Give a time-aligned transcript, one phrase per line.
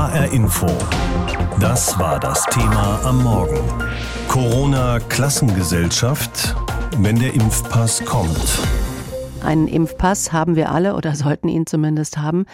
[0.00, 0.66] HR Info.
[1.60, 3.58] Das war das Thema am Morgen.
[4.28, 6.56] Corona-Klassengesellschaft,
[6.96, 8.60] wenn der Impfpass kommt.
[9.44, 12.46] Einen Impfpass haben wir alle oder sollten ihn zumindest haben.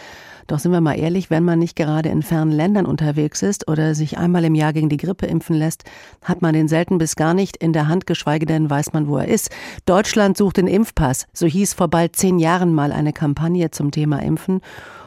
[0.48, 3.94] Doch sind wir mal ehrlich, wenn man nicht gerade in fernen Ländern unterwegs ist oder
[3.94, 5.84] sich einmal im Jahr gegen die Grippe impfen lässt,
[6.24, 9.18] hat man den selten bis gar nicht in der Hand, geschweige denn weiß man, wo
[9.18, 9.50] er ist.
[9.86, 11.28] Deutschland sucht den Impfpass.
[11.32, 14.62] So hieß vor bald zehn Jahren mal eine Kampagne zum Thema Impfen.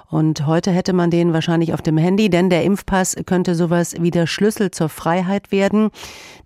[0.09, 4.09] Und heute hätte man den wahrscheinlich auf dem Handy, denn der Impfpass könnte sowas wie
[4.09, 5.91] der Schlüssel zur Freiheit werden.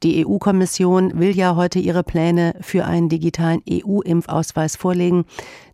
[0.04, 5.24] Die EU-Kommission will ja heute ihre Pläne für einen digitalen EU-Impfausweis vorlegen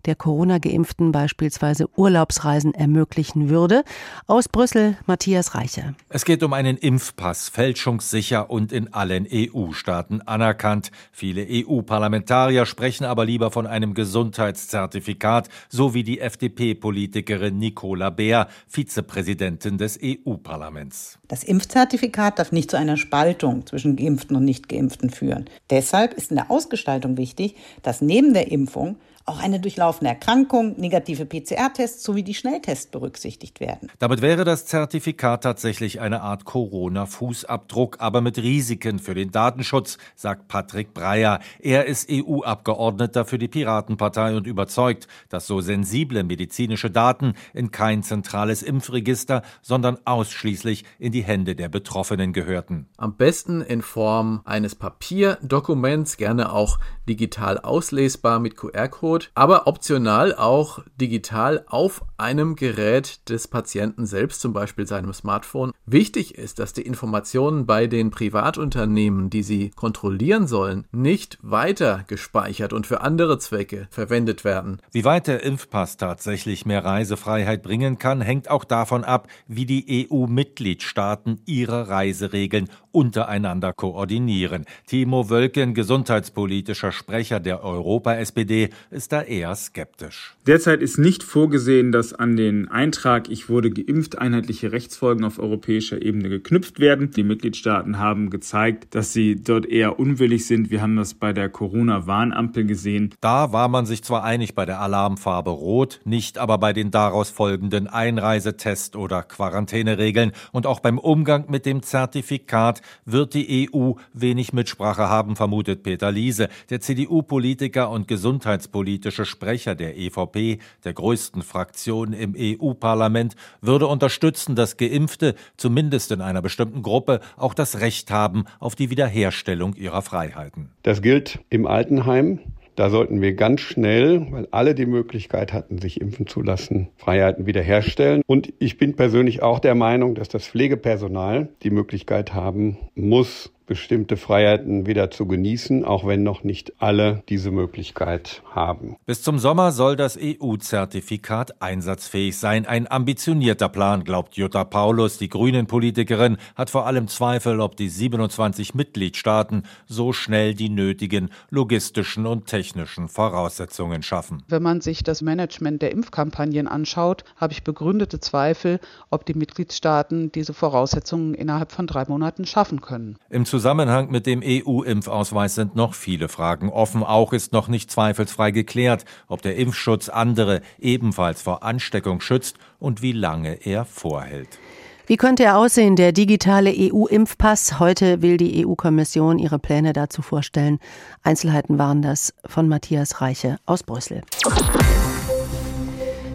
[0.06, 3.84] der Corona-Geimpften beispielsweise Urlaubsreisen ermöglichen würde.
[4.28, 5.96] Aus Brüssel Matthias Reiche.
[6.10, 10.92] Es geht um einen Impfpass, fälschungssicher und in allen EU-Staaten anerkannt.
[11.12, 19.78] Viele EU-Parlamentarier sprechen aber lieber von einem Gesundheitszertifikat, so wie die FDP-Politikerin Nicola Beer, Vizepräsidentin
[19.78, 21.20] des EU-Parlaments.
[21.28, 25.46] Das Impfzertifikat darf nicht zu einer Spaltung zwischen Geimpften und Nicht-Geimpften führen.
[25.70, 31.26] Deshalb ist in der Ausgestaltung wichtig, dass neben der Impfung auch eine durchlaufene Erkrankung, negative
[31.26, 33.90] PCR-Tests sowie die Schnelltests berücksichtigt werden.
[33.98, 40.48] Damit wäre das Zertifikat tatsächlich eine Art Corona-Fußabdruck, aber mit Risiken für den Datenschutz, sagt
[40.48, 41.40] Patrick Breyer.
[41.60, 48.04] Er ist EU-Abgeordneter für die Piratenpartei und überzeugt, dass so sensible medizinische Daten in kein
[48.04, 52.88] zentrales Impfregister, sondern ausschließlich in die Hände der Betroffenen gehörten.
[52.98, 60.80] Am besten in Form eines Papierdokuments, gerne auch digital auslesbar mit QR-Code aber optional auch
[61.00, 65.72] digital auf einem Gerät des Patienten selbst, zum Beispiel seinem Smartphone.
[65.86, 72.74] Wichtig ist, dass die Informationen bei den Privatunternehmen, die sie kontrollieren sollen, nicht weiter gespeichert
[72.74, 74.82] und für andere Zwecke verwendet werden.
[74.92, 80.10] Wie weit der Impfpass tatsächlich mehr Reisefreiheit bringen kann, hängt auch davon ab, wie die
[80.12, 84.66] EU-Mitgliedstaaten ihre Reiseregeln untereinander koordinieren.
[84.88, 90.36] Timo Wölken, gesundheitspolitischer Sprecher der Europa-SPD, ist da eher skeptisch.
[90.48, 96.02] Derzeit ist nicht vorgesehen, dass an den Eintrag Ich wurde geimpft einheitliche Rechtsfolgen auf europäischer
[96.02, 97.12] Ebene geknüpft werden.
[97.12, 100.72] Die Mitgliedstaaten haben gezeigt, dass sie dort eher unwillig sind.
[100.72, 103.14] Wir haben das bei der Corona-Warnampel gesehen.
[103.22, 107.30] Da war man sich zwar einig bei der Alarmfarbe Rot, nicht aber bei den daraus
[107.30, 114.54] folgenden Einreisetest- oder Quarantäneregeln und auch beim Umgang mit dem Zertifikat wird die EU wenig
[114.54, 122.14] Mitsprache haben, vermutet Peter Liese, der CDU-Politiker und gesundheitspolitische Sprecher der EVP, der größten Fraktion
[122.14, 128.46] im EU-Parlament, würde unterstützen, dass Geimpfte zumindest in einer bestimmten Gruppe auch das Recht haben
[128.60, 130.70] auf die Wiederherstellung ihrer Freiheiten.
[130.84, 132.40] Das gilt im Altenheim,
[132.80, 137.46] da sollten wir ganz schnell, weil alle die Möglichkeit hatten, sich impfen zu lassen, Freiheiten
[137.46, 138.22] wiederherstellen.
[138.26, 144.18] Und ich bin persönlich auch der Meinung, dass das Pflegepersonal die Möglichkeit haben muss, bestimmte
[144.18, 148.98] Freiheiten wieder zu genießen, auch wenn noch nicht alle diese Möglichkeit haben.
[149.06, 152.66] Bis zum Sommer soll das EU-Zertifikat einsatzfähig sein.
[152.66, 155.20] Ein ambitionierter Plan, glaubt Jutta Paulus.
[155.20, 162.26] Die Grünen-Politikerin hat vor allem Zweifel, ob die 27 Mitgliedstaaten so schnell die nötigen logistischen
[162.26, 164.42] und technischen Voraussetzungen schaffen.
[164.48, 168.80] Wenn man sich das Management der Impfkampagnen anschaut, habe ich begründete Zweifel,
[169.12, 173.18] ob die Mitgliedstaaten diese Voraussetzungen innerhalb von drei Monaten schaffen können.
[173.30, 177.04] Im Zusammenhang mit dem EU-Impfausweis sind noch viele Fragen offen.
[177.04, 183.02] Auch ist noch nicht zweifelsfrei geklärt, ob der Impfschutz andere ebenfalls vor Ansteckung schützt und
[183.02, 184.60] wie lange er vorhält.
[185.08, 187.80] Wie könnte er aussehen, der digitale EU-Impfpass?
[187.80, 190.80] Heute will die EU-Kommission ihre Pläne dazu vorstellen.
[191.22, 194.22] Einzelheiten waren das von Matthias Reiche aus Brüssel.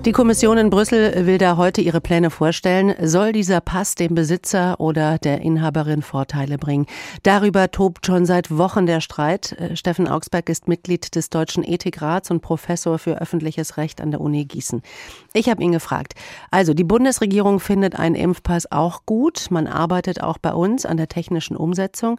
[0.04, 2.94] Die Kommission in Brüssel will da heute ihre Pläne vorstellen.
[3.00, 6.84] Soll dieser Pass dem Besitzer oder der Inhaberin Vorteile bringen?
[7.22, 9.52] Darüber tobt schon seit Wochen der Streit.
[9.52, 14.20] Äh, Steffen Augsberg ist Mitglied des Deutschen Ethikrats und Professor für öffentliches Recht an der
[14.20, 14.82] Uni Gießen.
[15.32, 16.12] Ich habe ihn gefragt.
[16.50, 19.46] Also, die Bundesregierung findet einen Impfpass auch gut.
[19.48, 22.18] Man arbeitet auch bei uns an der technischen Umsetzung.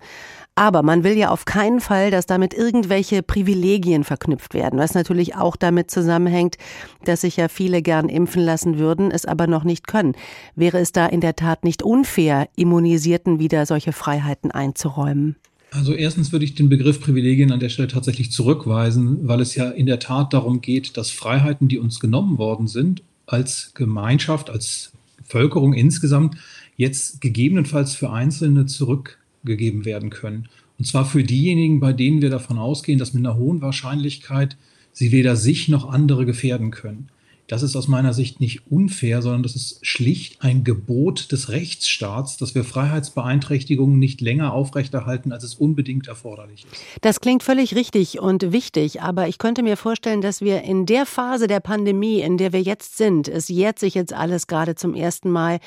[0.56, 5.36] Aber man will ja auf keinen Fall, dass damit irgendwelche Privilegien verknüpft werden, was natürlich
[5.36, 6.58] auch damit zusammenhängt,
[7.04, 10.14] dass sich ja viele gern impfen lassen würden, es aber noch nicht können.
[10.56, 15.36] Wäre es da in der Tat nicht unfair, Immunisierten wieder solche Freiheiten einzuräumen?
[15.72, 19.70] Also erstens würde ich den Begriff Privilegien an der Stelle tatsächlich zurückweisen, weil es ja
[19.70, 24.94] in der Tat darum geht, dass Freiheiten, die uns genommen worden sind, als Gemeinschaft, als
[25.18, 26.38] Bevölkerung insgesamt,
[26.78, 30.48] jetzt gegebenenfalls für Einzelne zurück gegeben werden können.
[30.78, 34.58] Und zwar für diejenigen, bei denen wir davon ausgehen, dass mit einer hohen Wahrscheinlichkeit
[34.92, 37.10] sie weder sich noch andere gefährden können.
[37.48, 42.38] Das ist aus meiner Sicht nicht unfair, sondern das ist schlicht ein Gebot des Rechtsstaats,
[42.38, 46.82] dass wir Freiheitsbeeinträchtigungen nicht länger aufrechterhalten, als es unbedingt erforderlich ist.
[47.02, 51.06] Das klingt völlig richtig und wichtig, aber ich könnte mir vorstellen, dass wir in der
[51.06, 54.96] Phase der Pandemie, in der wir jetzt sind, es jährt sich jetzt alles gerade zum
[54.96, 55.60] ersten Mal,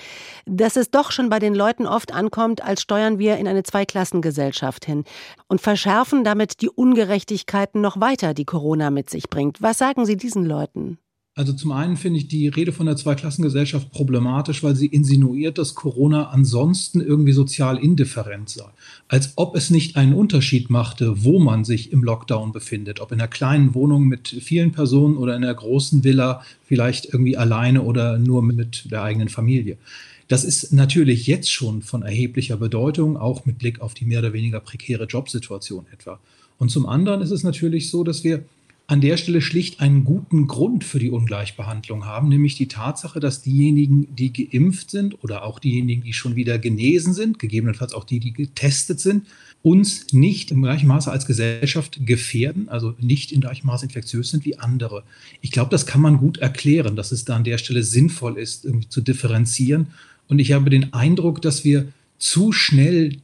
[0.47, 4.85] dass es doch schon bei den Leuten oft ankommt, als steuern wir in eine Zweiklassengesellschaft
[4.85, 5.05] hin
[5.47, 9.63] und verschärfen damit die Ungerechtigkeiten noch weiter, die Corona mit sich bringt.
[9.63, 10.99] Was sagen Sie diesen Leuten?
[11.39, 15.77] Also zum einen finde ich die Rede von der Zweiklassengesellschaft problematisch, weil sie insinuiert, dass
[15.77, 18.65] Corona ansonsten irgendwie sozial indifferent sei.
[19.07, 22.99] Als ob es nicht einen Unterschied machte, wo man sich im Lockdown befindet.
[22.99, 27.37] Ob in einer kleinen Wohnung mit vielen Personen oder in einer großen Villa, vielleicht irgendwie
[27.37, 29.79] alleine oder nur mit der eigenen Familie.
[30.27, 34.33] Das ist natürlich jetzt schon von erheblicher Bedeutung, auch mit Blick auf die mehr oder
[34.33, 36.19] weniger prekäre Jobsituation etwa.
[36.59, 38.43] Und zum anderen ist es natürlich so, dass wir
[38.89, 43.43] an der Stelle schlicht einen guten Grund für die Ungleichbehandlung haben, nämlich die Tatsache, dass
[43.43, 48.19] diejenigen, die geimpft sind oder auch diejenigen, die schon wieder genesen sind, gegebenenfalls auch die,
[48.19, 49.27] die getestet sind,
[49.63, 54.47] uns nicht im gleichen Maße als Gesellschaft gefährden, also nicht in gleichem Maße infektiös sind
[54.47, 55.03] wie andere.
[55.43, 58.65] Ich glaube, das kann man gut erklären, dass es da an der Stelle sinnvoll ist,
[58.65, 59.89] irgendwie zu differenzieren.
[60.29, 63.19] Und ich habe den Eindruck, dass wir zu schnell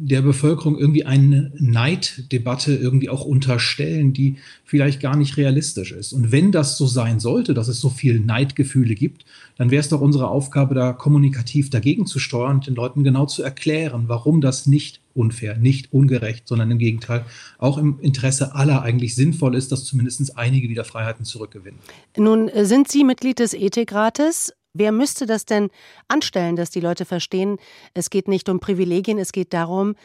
[0.00, 6.12] der Bevölkerung irgendwie eine Neiddebatte irgendwie auch unterstellen, die vielleicht gar nicht realistisch ist.
[6.12, 9.24] Und wenn das so sein sollte, dass es so viel Neidgefühle gibt,
[9.56, 13.26] dann wäre es doch unsere Aufgabe, da kommunikativ dagegen zu steuern und den Leuten genau
[13.26, 17.24] zu erklären, warum das nicht unfair, nicht ungerecht, sondern im Gegenteil
[17.58, 21.80] auch im Interesse aller eigentlich sinnvoll ist, dass zumindest einige wieder Freiheiten zurückgewinnen.
[22.16, 24.52] Nun äh, sind Sie Mitglied des Ethikrates.
[24.78, 25.70] Wer müsste das denn
[26.06, 27.58] anstellen, dass die Leute verstehen,
[27.94, 29.96] es geht nicht um Privilegien, es geht darum,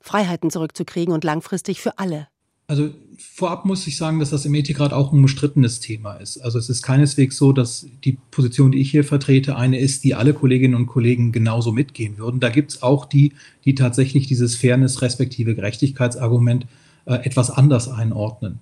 [0.00, 2.28] Freiheiten zurückzukriegen und langfristig für alle?
[2.66, 2.88] Also
[3.18, 6.38] vorab muss ich sagen, dass das im Ethikrat auch ein umstrittenes Thema ist.
[6.38, 10.14] Also es ist keineswegs so, dass die Position, die ich hier vertrete, eine ist, die
[10.14, 12.40] alle Kolleginnen und Kollegen genauso mitgehen würden.
[12.40, 13.34] Da gibt es auch die,
[13.66, 16.66] die tatsächlich dieses Fairness respektive Gerechtigkeitsargument
[17.04, 18.58] äh, etwas anders einordnen.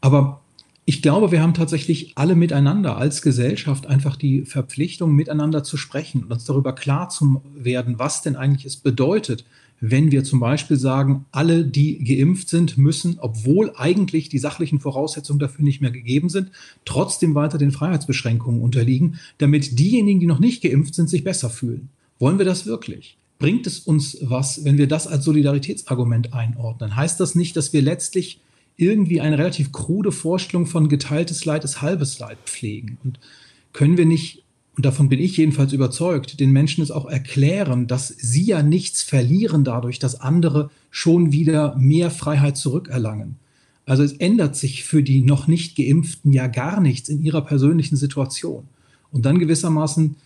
[0.00, 0.41] Aber
[0.84, 6.24] ich glaube, wir haben tatsächlich alle miteinander als Gesellschaft einfach die Verpflichtung, miteinander zu sprechen
[6.24, 9.44] und uns darüber klar zu werden, was denn eigentlich es bedeutet,
[9.84, 15.40] wenn wir zum Beispiel sagen, alle, die geimpft sind, müssen, obwohl eigentlich die sachlichen Voraussetzungen
[15.40, 16.52] dafür nicht mehr gegeben sind,
[16.84, 21.88] trotzdem weiter den Freiheitsbeschränkungen unterliegen, damit diejenigen, die noch nicht geimpft sind, sich besser fühlen.
[22.20, 23.18] Wollen wir das wirklich?
[23.40, 26.94] Bringt es uns was, wenn wir das als Solidaritätsargument einordnen?
[26.94, 28.40] Heißt das nicht, dass wir letztlich
[28.76, 32.98] irgendwie eine relativ krude Vorstellung von geteiltes Leid ist halbes Leid pflegen.
[33.04, 33.20] Und
[33.72, 34.42] können wir nicht,
[34.76, 39.02] und davon bin ich jedenfalls überzeugt, den Menschen es auch erklären, dass sie ja nichts
[39.02, 43.36] verlieren dadurch, dass andere schon wieder mehr Freiheit zurückerlangen.
[43.84, 47.96] Also es ändert sich für die noch nicht geimpften ja gar nichts in ihrer persönlichen
[47.96, 48.64] Situation.
[49.10, 50.16] Und dann gewissermaßen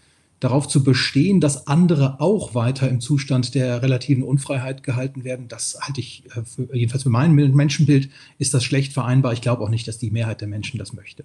[0.40, 5.78] darauf zu bestehen, dass andere auch weiter im Zustand der relativen Unfreiheit gehalten werden, das
[5.80, 9.32] halte ich, äh, für, jedenfalls für mein Menschenbild, ist das schlecht vereinbar.
[9.32, 11.24] Ich glaube auch nicht, dass die Mehrheit der Menschen das möchte.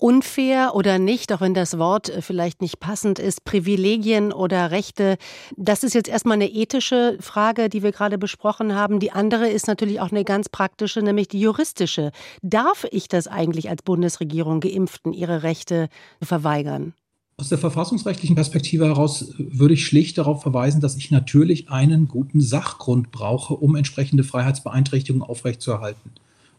[0.00, 5.18] Unfair oder nicht, auch wenn das Wort äh, vielleicht nicht passend ist, Privilegien oder Rechte,
[5.56, 8.98] das ist jetzt erstmal eine ethische Frage, die wir gerade besprochen haben.
[8.98, 12.12] Die andere ist natürlich auch eine ganz praktische, nämlich die juristische.
[12.40, 15.90] Darf ich das eigentlich als Bundesregierung Geimpften ihre Rechte
[16.22, 16.94] verweigern?
[17.40, 22.42] Aus der verfassungsrechtlichen Perspektive heraus würde ich schlicht darauf verweisen, dass ich natürlich einen guten
[22.42, 26.10] Sachgrund brauche, um entsprechende Freiheitsbeeinträchtigungen aufrechtzuerhalten.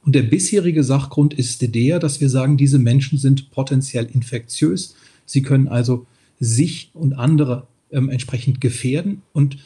[0.03, 4.96] Und der bisherige Sachgrund ist der, dass wir sagen, diese Menschen sind potenziell infektiös.
[5.27, 6.08] Sie können also
[6.39, 9.22] sich und andere ähm, entsprechend gefährden.
[9.34, 9.58] Und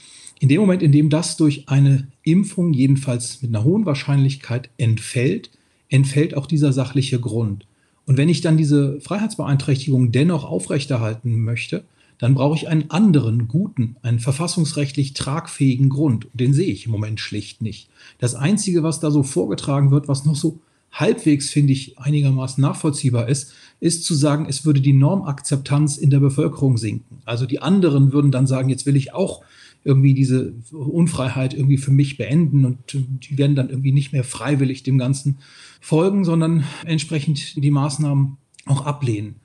[0.42, 5.50] in dem Moment, in dem das durch eine Impfung jedenfalls mit einer hohen Wahrscheinlichkeit entfällt,
[5.88, 7.66] entfällt auch dieser sachliche Grund.
[8.06, 11.84] Und wenn ich dann diese Freiheitsbeeinträchtigung dennoch aufrechterhalten möchte,
[12.18, 16.28] dann brauche ich einen anderen, guten, einen verfassungsrechtlich tragfähigen Grund.
[16.34, 17.90] Den sehe ich im Moment schlicht nicht.
[18.20, 20.60] Das Einzige, was da so vorgetragen wird, was noch so
[20.92, 26.22] halbwegs, finde ich, einigermaßen nachvollziehbar ist, ist zu sagen, es würde die Normakzeptanz in der
[26.22, 27.18] Bevölkerung sinken.
[27.26, 29.44] Also die anderen würden dann sagen, jetzt will ich auch
[29.86, 34.84] irgendwie diese Unfreiheit irgendwie für mich beenden und die werden dann irgendwie nicht mehr freiwillig
[34.84, 35.38] dem Ganzen
[35.80, 39.36] folgen, sondern entsprechend die Maßnahmen auch ablehnen.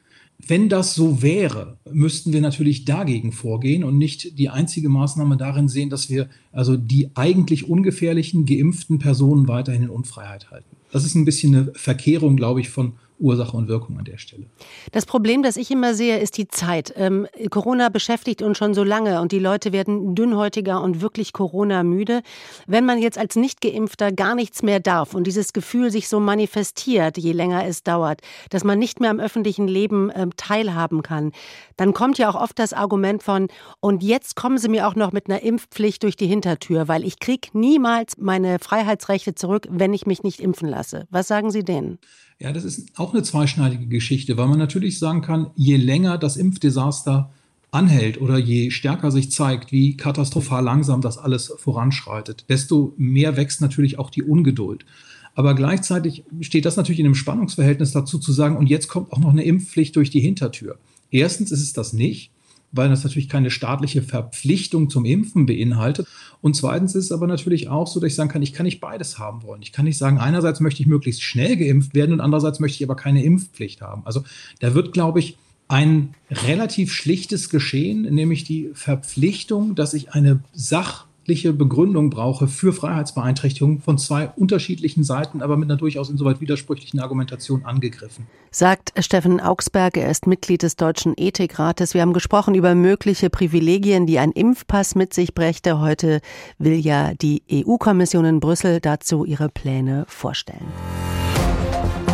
[0.46, 5.68] Wenn das so wäre, müssten wir natürlich dagegen vorgehen und nicht die einzige Maßnahme darin
[5.68, 10.76] sehen, dass wir also die eigentlich ungefährlichen geimpften Personen weiterhin in Unfreiheit halten.
[10.90, 14.46] Das ist ein bisschen eine Verkehrung, glaube ich, von Ursache und Wirkung an der Stelle.
[14.92, 16.92] Das Problem, das ich immer sehe, ist die Zeit.
[16.96, 22.22] Ähm, Corona beschäftigt uns schon so lange und die Leute werden dünnhäutiger und wirklich Corona-müde.
[22.66, 27.18] Wenn man jetzt als Nicht-Geimpfter gar nichts mehr darf und dieses Gefühl sich so manifestiert,
[27.18, 31.32] je länger es dauert, dass man nicht mehr am öffentlichen Leben ähm, teilhaben kann,
[31.76, 33.48] dann kommt ja auch oft das Argument von,
[33.80, 37.18] und jetzt kommen Sie mir auch noch mit einer Impfpflicht durch die Hintertür, weil ich
[37.18, 41.06] kriege niemals meine Freiheitsrechte zurück, wenn ich mich nicht impfen lasse.
[41.10, 41.98] Was sagen Sie denen?
[42.40, 46.38] Ja, das ist auch eine zweischneidige Geschichte, weil man natürlich sagen kann, je länger das
[46.38, 47.30] Impfdesaster
[47.70, 53.60] anhält oder je stärker sich zeigt, wie katastrophal langsam das alles voranschreitet, desto mehr wächst
[53.60, 54.86] natürlich auch die Ungeduld.
[55.34, 59.18] Aber gleichzeitig steht das natürlich in einem Spannungsverhältnis dazu zu sagen, und jetzt kommt auch
[59.18, 60.78] noch eine Impfpflicht durch die Hintertür.
[61.10, 62.32] Erstens ist es das nicht
[62.72, 66.06] weil das natürlich keine staatliche Verpflichtung zum Impfen beinhaltet.
[66.40, 68.80] Und zweitens ist es aber natürlich auch so, dass ich sagen kann, ich kann nicht
[68.80, 69.62] beides haben wollen.
[69.62, 72.84] Ich kann nicht sagen, einerseits möchte ich möglichst schnell geimpft werden und andererseits möchte ich
[72.84, 74.02] aber keine Impfpflicht haben.
[74.04, 74.24] Also
[74.60, 75.36] da wird, glaube ich,
[75.68, 82.72] ein relativ schlichtes Geschehen, nämlich die Verpflichtung, dass ich eine Sach rechtliche Begründung brauche für
[82.72, 88.26] Freiheitsbeeinträchtigungen von zwei unterschiedlichen Seiten, aber mit einer durchaus insoweit widersprüchlichen Argumentation angegriffen.
[88.50, 91.94] Sagt Steffen Augsberg, er ist Mitglied des Deutschen Ethikrates.
[91.94, 95.80] Wir haben gesprochen über mögliche Privilegien, die ein Impfpass mit sich brächte.
[95.80, 96.20] Heute
[96.58, 100.66] will ja die EU-Kommission in Brüssel dazu ihre Pläne vorstellen.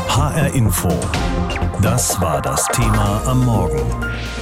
[0.08, 0.90] HR Info.
[1.80, 3.80] Das war das Thema am Morgen.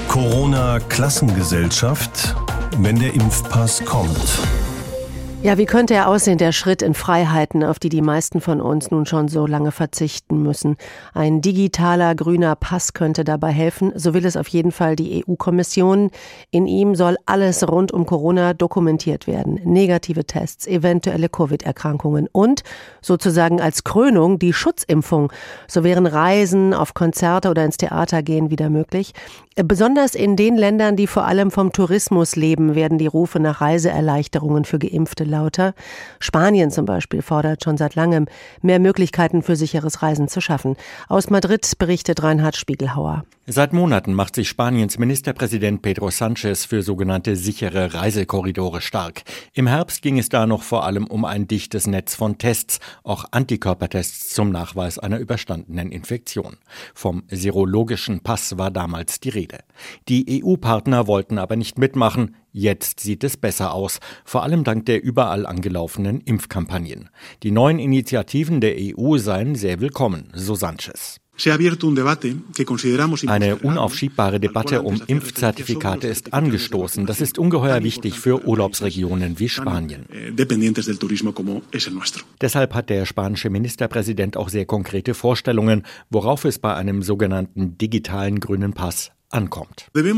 [0.08, 2.34] Corona-Klassengesellschaft,
[2.78, 4.38] wenn der Impfpass kommt.
[5.44, 8.90] Ja, wie könnte er aussehen, der Schritt in Freiheiten, auf die die meisten von uns
[8.90, 10.78] nun schon so lange verzichten müssen?
[11.12, 16.10] Ein digitaler grüner Pass könnte dabei helfen, so will es auf jeden Fall die EU-Kommission.
[16.50, 19.60] In ihm soll alles rund um Corona dokumentiert werden.
[19.64, 22.62] Negative Tests, eventuelle Covid-Erkrankungen und
[23.02, 25.30] sozusagen als Krönung die Schutzimpfung.
[25.68, 29.12] So wären Reisen auf Konzerte oder ins Theater gehen wieder möglich.
[29.56, 34.64] Besonders in den Ländern, die vor allem vom Tourismus leben, werden die Rufe nach Reiseerleichterungen
[34.64, 35.74] für Geimpfte lauter.
[36.20, 38.26] Spanien zum Beispiel fordert schon seit langem,
[38.62, 40.76] mehr Möglichkeiten für sicheres Reisen zu schaffen.
[41.08, 43.24] Aus Madrid berichtet Reinhard Spiegelhauer.
[43.46, 49.22] Seit Monaten macht sich Spaniens Ministerpräsident Pedro Sánchez für sogenannte sichere Reisekorridore stark.
[49.52, 53.26] Im Herbst ging es da noch vor allem um ein dichtes Netz von Tests, auch
[53.32, 56.56] Antikörpertests zum Nachweis einer überstandenen Infektion.
[56.94, 59.58] Vom serologischen Pass war damals die Rede.
[60.08, 62.36] Die EU-Partner wollten aber nicht mitmachen.
[62.56, 67.10] Jetzt sieht es besser aus, vor allem dank der überall angelaufenen Impfkampagnen.
[67.42, 71.18] Die neuen Initiativen der EU seien sehr willkommen, so Sanchez.
[73.26, 77.06] Eine unaufschiebbare Debatte um Impfzertifikate ist angestoßen.
[77.06, 80.06] Das ist ungeheuer wichtig für Urlaubsregionen wie Spanien.
[80.12, 80.30] Eh,
[82.40, 88.38] Deshalb hat der spanische Ministerpräsident auch sehr konkrete Vorstellungen, worauf es bei einem sogenannten digitalen
[88.38, 89.88] grünen Pass ankommt.
[89.92, 90.14] Wir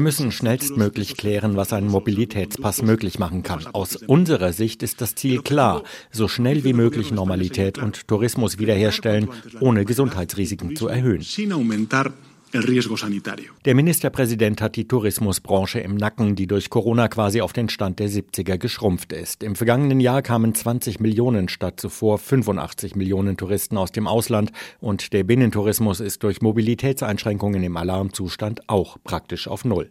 [0.00, 3.66] müssen schnellstmöglich klären, was ein Mobilitätspass möglich machen kann.
[3.72, 9.28] Aus unserer Sicht ist das Ziel klar, so schnell wie möglich Normalität und Tourismus wiederherstellen,
[9.60, 11.22] ohne Gesundheitsrisiken zu erhöhen.
[13.64, 18.08] Der Ministerpräsident hat die Tourismusbranche im Nacken, die durch Corona quasi auf den Stand der
[18.08, 19.42] 70er geschrumpft ist.
[19.42, 25.12] Im vergangenen Jahr kamen 20 Millionen statt zuvor 85 Millionen Touristen aus dem Ausland und
[25.12, 29.90] der Binnentourismus ist durch Mobilitätseinschränkungen im Alarmzustand auch praktisch auf Null.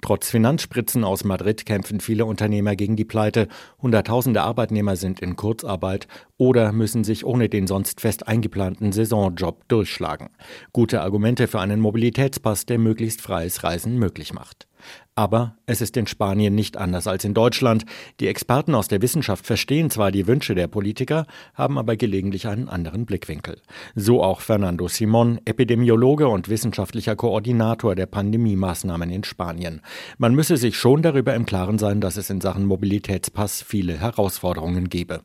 [0.00, 3.48] Trotz Finanzspritzen aus Madrid kämpfen viele Unternehmer gegen die Pleite.
[3.80, 6.06] Hunderttausende Arbeitnehmer sind in Kurzarbeit
[6.36, 10.30] oder müssen sich ohne den sonst fest eingeplanten Saisonjob durchschlagen.
[10.72, 14.66] Gute Argumente für einen Mobilitätspass, der möglichst freies Reisen möglich macht.
[15.14, 17.84] Aber es ist in Spanien nicht anders als in Deutschland.
[18.18, 21.24] Die Experten aus der Wissenschaft verstehen zwar die Wünsche der Politiker,
[21.54, 23.62] haben aber gelegentlich einen anderen Blickwinkel.
[23.94, 29.80] So auch Fernando Simon, Epidemiologe und wissenschaftlicher Koordinator der Pandemiemaßnahmen in Spanien.
[30.18, 34.88] Man müsse sich schon darüber im Klaren sein, dass es in Sachen Mobilitätspass viele Herausforderungen
[34.88, 35.20] gebe.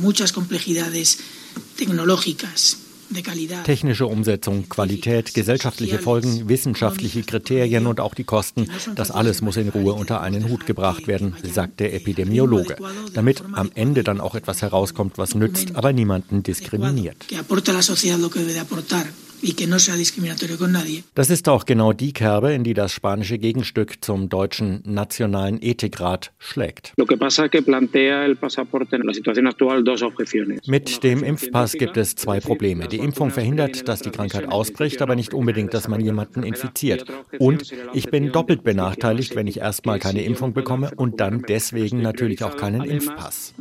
[0.00, 1.18] Muchas complejidades
[1.76, 2.85] tecnológicas
[3.64, 9.68] Technische Umsetzung, Qualität, gesellschaftliche Folgen, wissenschaftliche Kriterien und auch die Kosten, das alles muss in
[9.68, 12.76] Ruhe unter einen Hut gebracht werden, sagt der Epidemiologe,
[13.14, 17.26] damit am Ende dann auch etwas herauskommt, was nützt, aber niemanden diskriminiert.
[21.14, 26.32] Das ist auch genau die Kerbe, in die das spanische Gegenstück zum deutschen Nationalen Ethikrat
[26.38, 26.92] schlägt.
[30.66, 32.88] Mit dem Impfpass gibt es zwei Probleme.
[32.88, 37.04] Die Impfung verhindert, dass die Krankheit ausbricht, aber nicht unbedingt, dass man jemanden infiziert.
[37.38, 42.42] Und ich bin doppelt benachteiligt, wenn ich erstmal keine Impfung bekomme und dann deswegen natürlich
[42.44, 43.54] auch keinen Impfpass.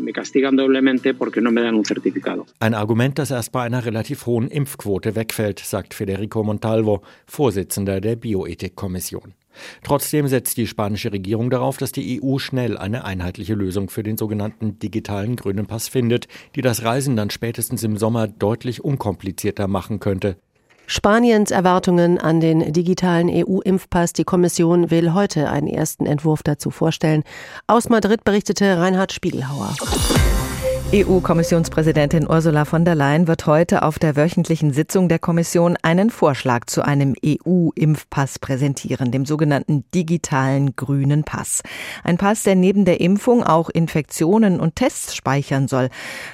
[2.59, 8.15] Ein Argument, das erst bei einer relativ hohen Impfquote wegfällt, sagt Federico Montalvo, Vorsitzender der
[8.15, 9.33] Bioethikkommission.
[9.83, 14.17] Trotzdem setzt die spanische Regierung darauf, dass die EU schnell eine einheitliche Lösung für den
[14.17, 19.99] sogenannten digitalen grünen Pass findet, die das Reisen dann spätestens im Sommer deutlich unkomplizierter machen
[19.99, 20.37] könnte.
[20.87, 24.13] Spaniens Erwartungen an den digitalen EU-Impfpass.
[24.13, 27.23] Die Kommission will heute einen ersten Entwurf dazu vorstellen.
[27.65, 29.75] Aus Madrid berichtete Reinhard Spiegelhauer.
[30.95, 36.67] EU-Kommissionspräsidentin Ursula von der Leyen wird heute auf der wöchentlichen Sitzung der Kommission einen Vorschlag
[36.67, 41.63] zu einem EU-Impfpass präsentieren, dem sogenannten digitalen grünen Pass.
[42.05, 45.89] Ein Pass, der neben der Impfung auch Infektionen und Tests speichern soll,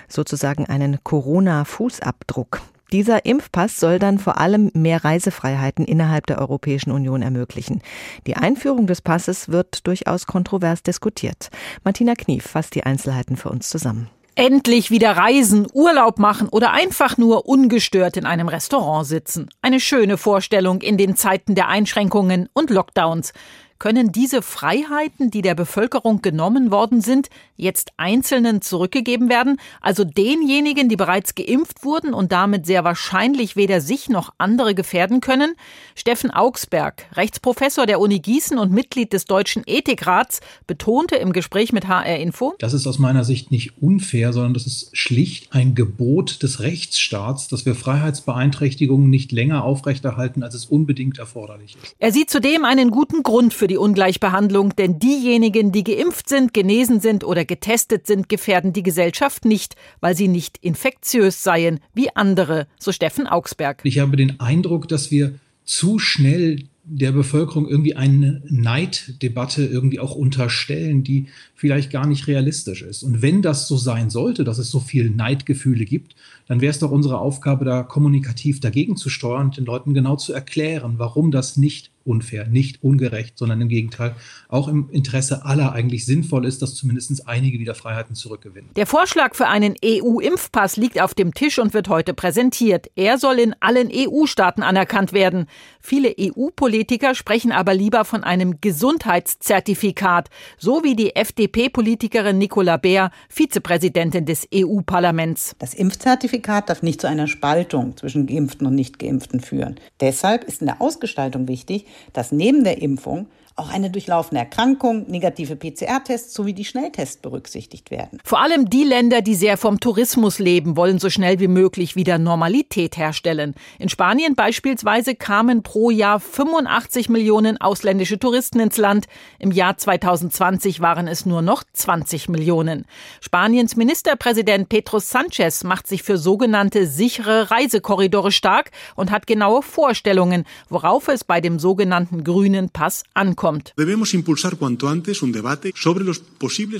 [0.07, 2.61] sozusagen einen Corona-Fußabdruck.
[2.91, 7.81] Dieser Impfpass soll dann vor allem mehr Reisefreiheiten innerhalb der Europäischen Union ermöglichen.
[8.27, 11.49] Die Einführung des Passes wird durchaus kontrovers diskutiert.
[11.83, 14.07] Martina Knief fasst die Einzelheiten für uns zusammen.
[14.41, 19.51] Endlich wieder reisen, Urlaub machen oder einfach nur ungestört in einem Restaurant sitzen.
[19.61, 23.33] Eine schöne Vorstellung in den Zeiten der Einschränkungen und Lockdowns.
[23.81, 30.87] Können diese Freiheiten, die der Bevölkerung genommen worden sind, jetzt Einzelnen zurückgegeben werden, also denjenigen,
[30.87, 35.55] die bereits geimpft wurden und damit sehr wahrscheinlich weder sich noch andere gefährden können?
[35.95, 41.87] Steffen Augsberg, Rechtsprofessor der Uni Gießen und Mitglied des Deutschen Ethikrats, betonte im Gespräch mit
[41.87, 46.43] HR Info, das ist aus meiner Sicht nicht unfair, sondern das ist schlicht ein Gebot
[46.43, 51.95] des Rechtsstaats, dass wir Freiheitsbeeinträchtigungen nicht länger aufrechterhalten, als es unbedingt erforderlich ist.
[51.97, 56.99] Er sieht zudem einen guten Grund für die Ungleichbehandlung, denn diejenigen, die geimpft sind, genesen
[56.99, 62.67] sind oder getestet sind, gefährden die Gesellschaft nicht, weil sie nicht infektiös seien wie andere,
[62.77, 63.79] so Steffen Augsberg.
[63.83, 70.15] Ich habe den Eindruck, dass wir zu schnell der Bevölkerung irgendwie eine Neiddebatte irgendwie auch
[70.15, 73.03] unterstellen, die vielleicht gar nicht realistisch ist.
[73.03, 76.15] Und wenn das so sein sollte, dass es so viel Neidgefühle gibt,
[76.47, 80.15] dann wäre es doch unsere Aufgabe, da kommunikativ dagegen zu steuern und den Leuten genau
[80.15, 84.15] zu erklären, warum das nicht unfair, nicht ungerecht, sondern im Gegenteil
[84.47, 88.71] auch im Interesse aller eigentlich sinnvoll ist, dass zumindest einige wieder Freiheiten zurückgewinnen.
[88.75, 92.87] Der Vorschlag für einen EU-Impfpass liegt auf dem Tisch und wird heute präsentiert.
[92.95, 95.47] Er soll in allen EU-Staaten anerkannt werden.
[95.79, 104.25] Viele EU-Politiker sprechen aber lieber von einem Gesundheitszertifikat, so wie die FDP-Politikerin Nicola Beer, Vizepräsidentin
[104.25, 105.55] des EU-Parlaments.
[105.59, 109.79] Das Impfzertifikat darf nicht zu einer Spaltung zwischen Geimpften und Nicht-Geimpften führen.
[109.99, 113.27] Deshalb ist in der Ausgestaltung wichtig, dass neben der Impfung
[113.61, 118.19] auch eine durchlaufene Erkrankung, negative PCR-Tests sowie die Schnelltests berücksichtigt werden.
[118.23, 122.17] Vor allem die Länder, die sehr vom Tourismus leben, wollen so schnell wie möglich wieder
[122.17, 123.53] Normalität herstellen.
[123.77, 129.05] In Spanien beispielsweise kamen pro Jahr 85 Millionen ausländische Touristen ins Land.
[129.37, 132.85] Im Jahr 2020 waren es nur noch 20 Millionen.
[133.19, 140.45] Spaniens Ministerpräsident Pedro Sanchez macht sich für sogenannte sichere Reisekorridore stark und hat genaue Vorstellungen,
[140.67, 143.73] worauf es bei dem sogenannten grünen Pass ankommt kommt.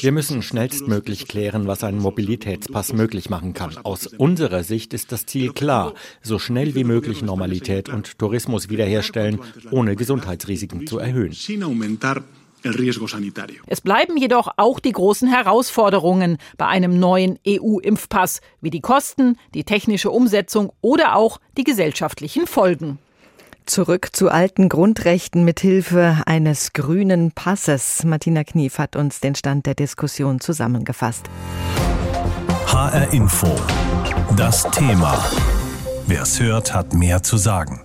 [0.04, 3.78] Wir müssen schnellstmöglich klären, was ein Mobilitätspass möglich machen kann.
[3.84, 9.40] Aus unserer Sicht ist das Ziel klar, so schnell wie möglich Normalität und Tourismus wiederherstellen,
[9.72, 11.36] ohne Gesundheitsrisiken zu erhöhen.
[13.68, 19.64] Es bleiben jedoch auch die großen Herausforderungen bei einem neuen EU-Impfpass, wie die Kosten, die
[19.64, 23.00] technische Umsetzung oder auch die gesellschaftlichen Folgen.
[23.66, 28.04] Zurück zu alten Grundrechten mit Hilfe eines grünen Passes.
[28.04, 31.30] Martina Knief hat uns den Stand der Diskussion zusammengefasst.
[32.68, 33.56] HR Info.
[34.36, 35.24] Das Thema.
[36.08, 37.82] Wer es hört, hat mehr zu sagen.